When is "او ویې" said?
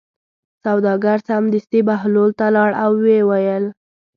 2.83-3.21